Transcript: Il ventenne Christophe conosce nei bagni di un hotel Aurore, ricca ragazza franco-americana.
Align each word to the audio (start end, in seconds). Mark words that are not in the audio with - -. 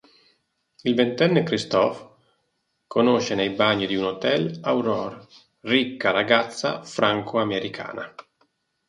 Il 0.81 0.95
ventenne 0.95 1.43
Christophe 1.43 2.15
conosce 2.87 3.35
nei 3.35 3.51
bagni 3.51 3.85
di 3.85 3.95
un 3.95 4.05
hotel 4.05 4.57
Aurore, 4.63 5.27
ricca 5.59 6.09
ragazza 6.09 6.81
franco-americana. 6.83 8.11